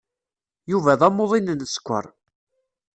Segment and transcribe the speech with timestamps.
[0.71, 2.05] Yuba d amuḍin n sskeṛ.